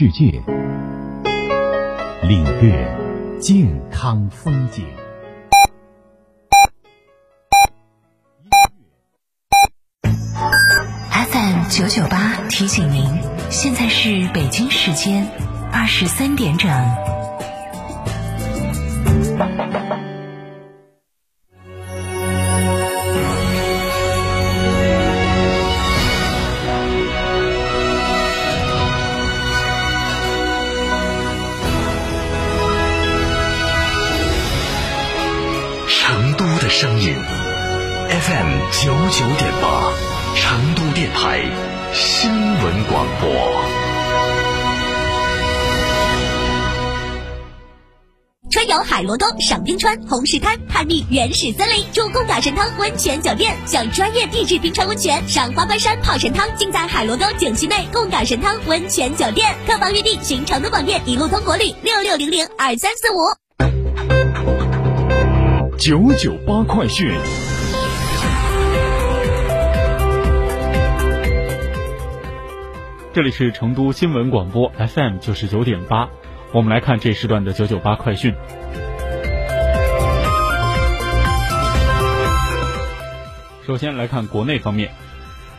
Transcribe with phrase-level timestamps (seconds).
[0.00, 0.40] 世界，
[2.22, 2.96] 领略
[3.40, 4.86] 健康风景。
[11.10, 15.26] FM 九九八提醒您，现在是北京时间
[15.72, 16.70] 二十三点整。
[36.68, 37.14] 声音
[38.10, 39.90] ，FM 九九点八，
[40.36, 41.40] 成都电台
[41.94, 43.30] 新闻广播。
[48.50, 59.54] 春游海螺沟、赏冰川、红石滩，探秘原始森林，住贡嘎神汤温泉酒店，享专业地质冰川温泉，赏花冠山泡神汤，尽在海螺沟景区内贡嘎神汤温泉酒店。
[59.66, 63.47] 客房预订，寻成都广电一路通国旅六六零零二三四五。
[65.78, 67.08] 九九八快讯。
[73.12, 76.08] 这里是成都新闻广播 FM 九十九点八，
[76.52, 78.34] 我们来看这时段的九九八快讯。
[83.64, 84.90] 首先来看国内方面，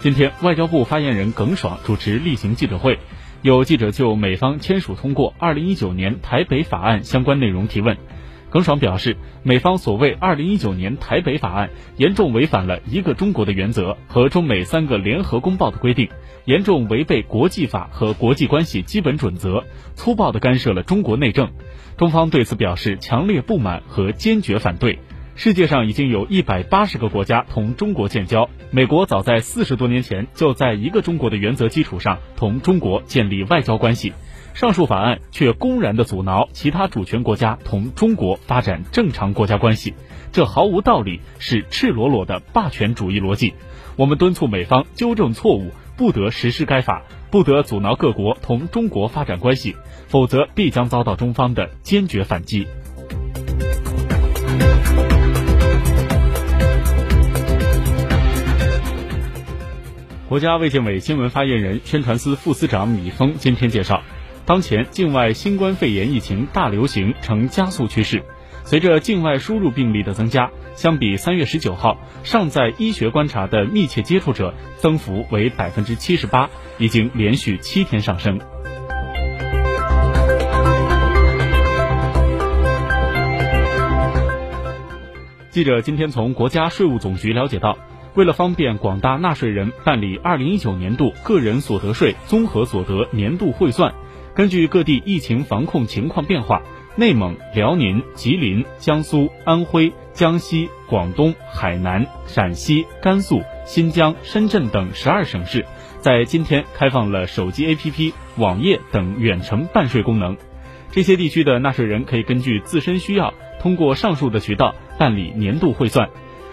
[0.00, 2.98] 今天外交部发言人耿爽主持例行记者会，
[3.42, 7.98] 有记者就美方签署通过二零一九年台北法案相关内容提问。
[8.48, 16.08] 耿爽表示，美方所谓二零一九年台北法案严重违反了一个中国的原则和中美三个联合公报的规定，
[16.44, 21.50] 严重违背国际法和国际关系基本准则，粗暴地干涉了中国内政。
[21.96, 24.98] 中方对此表示强烈不满和坚决反对。
[25.34, 34.14] 世界上已经有一百八十个国家同中国建交，美国早在四十多年前就在一个中国的原则基础上同中国建立外交关系。
[34.56, 39.92] 上述法案却公然的阻挠其他主权国家同中国发展正常国家关系，
[40.32, 43.52] 这毫无道理，是赤裸裸的霸权主义逻辑。
[43.96, 49.76] 我们敦促美方纠正错误，不得实施该法，不得阻挠各国同中国发展关系，
[50.08, 52.66] 否则必将遭到中方的坚决反击。
[60.30, 64.02] 国家卫健委新闻发言人、宣传司副司长米峰今天介绍。
[64.46, 68.22] 当前境外新冠肺炎疫情大流行呈加速趋势，
[68.62, 76.48] 随着境外输入病例的增加，相比三月十九号尚在医学观察的密切接触者增幅为百分之七十八，
[76.78, 78.38] 已经连续七天上升。
[85.50, 87.76] 记者今天从国家税务总局了解到，
[88.14, 93.92] 为了方便广大纳税人办理二零一九年度个人所得税综合所得年度汇算。
[94.36, 96.62] 根据各地疫情防控情况变化，
[96.94, 105.64] 内蒙、辽宁、吉林、江苏、安徽、江西、广东、海南、陕西、甘肃、新疆、深圳等十二省市，
[106.00, 110.36] 在今天开放了手机 APP、网页等远程办税功能。
[110.90, 116.10] 这些地区的纳税人可以根据自身需要，通过上述的渠道办理年度汇算。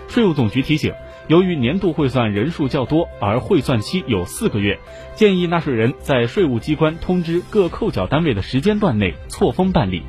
[0.08, 0.94] 税务总局提醒。
[1.30, 4.78] 由于年度汇算人数较多，而汇算期有四个月，
[5.16, 10.04] 建议纳税人在税务机关通知各扣缴单位的时间段内错峰办理。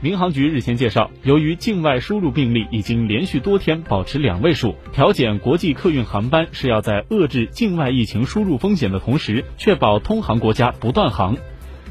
[0.00, 11.36] 民航局日前介绍，由于境外输入病例已经连续多天保持两位数，调减国际客运航班是要在遏制境外疫情输入风险的同时，确保通航国家不断航。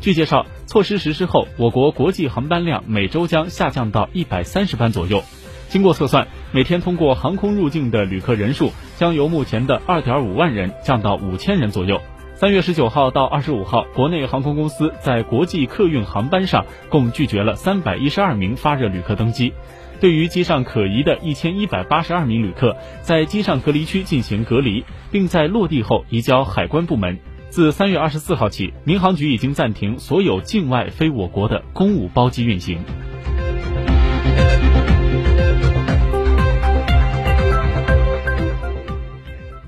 [0.01, 5.23] 据介绍，措施实施后，我国国际航班量每周将下降到一百三十班左右。
[5.69, 12.01] 经过测算，每天通过航空入境的旅客人数将由目前的二点五万人降到五千人左右。
[12.33, 19.53] 三月十九号到二十五号，国内航空公司在国际客运航班上共拒绝了三百一十二名发热旅客登机。
[20.01, 27.17] 对于机上可疑的一千一百八十二名旅客，在机上隔离区进行隔离，并在落地后移交海关部门。
[27.55, 32.79] 自三月二十四号起，民航局已经暂停所有境外非我国的公务包机运行。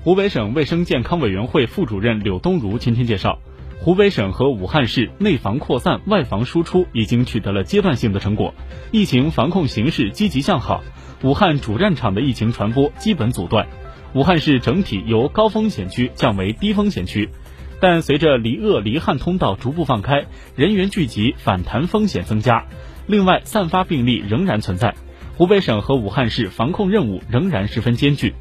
[0.02, 3.38] 湖北省卫生健康委员会副主任柳东如今天介绍，
[3.80, 8.52] 湖北省和武汉市内防扩散、外防输出已经取得了阶段性的成果，
[8.90, 10.84] 疫情防控形势积极向好，
[11.22, 13.66] 武汉主战场的疫情传播基本阻断，
[14.12, 17.30] 武汉市整体由高风险区降为低风险区。
[17.80, 20.26] 但随着离鄂离汉通道逐步放开，
[20.56, 22.66] 人员聚集反弹风险增加。
[23.06, 24.94] 另外，散发病例仍然存在。
[25.36, 28.34] 湖北省和武汉市防控任务仍然十分艰巨。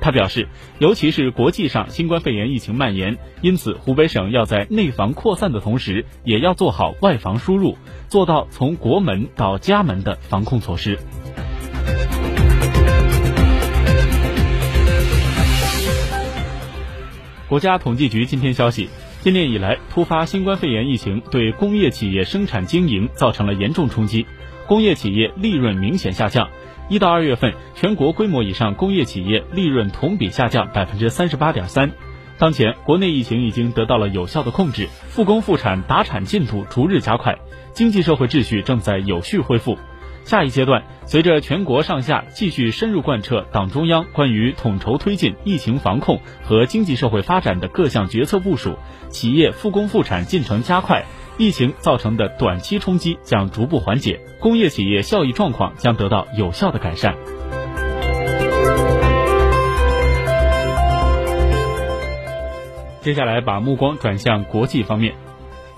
[0.00, 0.48] 他表示，
[0.78, 7.76] 尤其是国际上新冠肺炎疫情蔓延，因此湖北省要在内防扩散的同时，也要做好外防输入，
[8.08, 10.98] 做到从国门到家门的防控措施。
[17.54, 18.88] 国家统计局今天消息，
[19.20, 24.26] 今年以来，突发新冠肺炎疫情对工业企业生产经营造成了严重冲击，
[24.66, 26.48] 工业企业利润明显下降。
[26.88, 31.92] 一到二月份，全国规模以上工业企业利润同比下降百分之三十八点三。
[32.38, 37.38] 当前，国内疫情已经得到了有效的控制，复工复产达产进度逐日加快，
[37.72, 39.78] 经济社会秩序正在有序恢复。
[40.24, 48.76] 下一阶段，随着全国上下继续深入贯彻党中央关于统筹推进疫情防控和经济社会发展的各项决策部署，
[49.10, 51.04] 企业复工复产进程加快，
[51.36, 57.14] 疫情造成的短期冲击将逐步缓解，工业企业效益状况将得到有效的改善。
[63.02, 65.14] 接下来，把目光转向国际方面。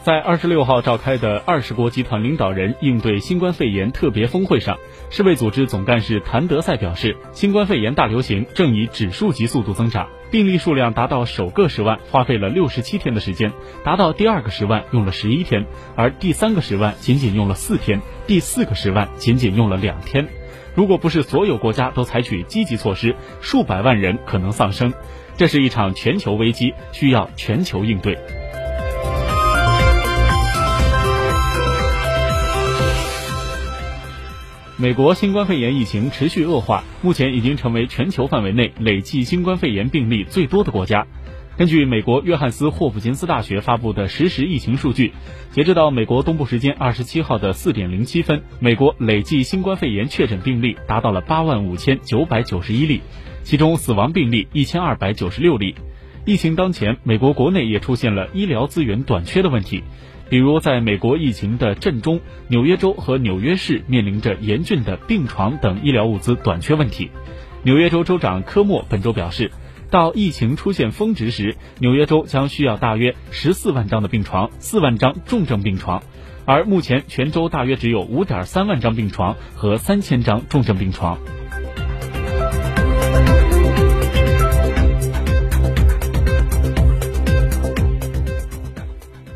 [0.06, 4.78] 在二十六号召开的二十国集团领导人应对新冠肺炎特别峰会上，
[5.10, 15.66] 世卫组织总干事谭德赛表示，新冠肺炎大流行正以指数级速度增长，病例数量达到首个十万花费了六十七天的时间，达到第二个十万用了十一天，
[15.96, 20.28] 而第三个十万仅仅用了四天，第四个十万仅仅用了两天。
[20.76, 24.94] 如果不是所有国家都采取积极措施，数百万人可能丧生。
[25.36, 28.16] 这是一场全球危机，需要全球应对。
[34.78, 41.06] 美国新冠肺炎疫情持续恶化，目前已经成为全球范围内累计新冠肺炎病例最多的国家。
[41.56, 45.14] 根据美国约翰斯霍普金斯大学发布的实时疫情数据，
[45.50, 53.00] 截止到美国东部时间二十七号的四点零七分，美国累计新冠肺炎确诊病例达到了八万五千九百九十一例，
[53.44, 55.74] 其中死亡病例一千二百九十六例。
[56.26, 59.82] 疫情当前，美国国内也出现了医疗资源短缺的问题。
[60.28, 67.10] 比如，在美国疫情的震中，纽约州和纽约市面临着严峻的病床等医疗物资短缺问题。
[67.62, 69.52] 纽约州州长科莫本周表示，
[69.88, 76.02] 到疫情出现峰值时，纽约州将需要大约十四万张的病床，四万张重症病床，
[76.44, 81.18] 而目前全州大约只有五点三万张病床和三千张重症病床。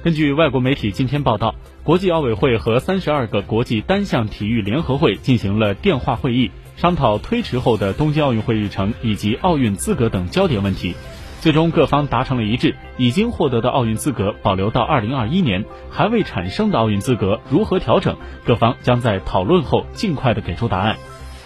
[0.03, 1.55] 根据外国媒体今天报道，
[1.85, 10.95] 国际奥委会和三十二个国际单项体育联合会进行了电话会议，商讨推迟后的东京奥运会日程以及奥运资格等焦点问题。
[11.43, 20.97] 最终各方达成了一致，已经获得的奥运资格保留到二零二一年，还未产生的奥运资格如何调整，各方将在讨论后尽快的给出答案。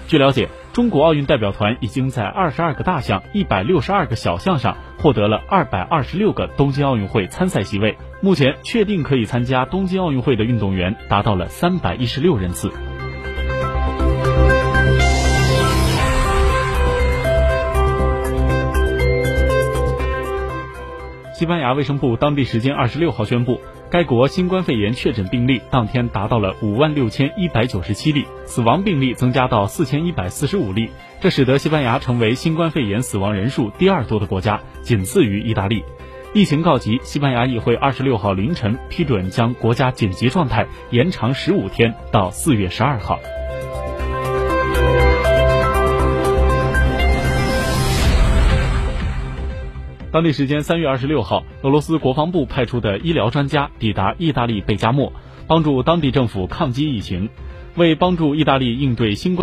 [0.06, 7.98] 据了解，中国奥运代表团已经在二十二个大项、一百六十二个小项上获得了二百二十六个东京奥运会参赛席位。
[8.22, 12.72] 目前确定可以参加东京奥运会的运动员达到了三百一十六人次。
[21.34, 23.60] 西班牙卫生部当地时间二十六号宣布。
[23.94, 35.84] 该国新冠肺炎确诊病例当天达到了五万六千一百九十七例，死亡病例增加到四千一百四十五例，这使得西班牙成为新冠肺炎死亡人数第二多的国家，仅次于意大利。
[36.32, 43.20] 疫情告急，西班牙议会二十六号凌晨批准将国家紧急状态延长十五天，到四月十二号。
[50.14, 55.12] 当地时间三月二十六号，俄罗斯国防部派出的医疗专家抵达意大利贝加莫，
[55.48, 57.28] 帮助当地政府抗击疫情。
[57.74, 59.42] 为帮助意大利应对新冠。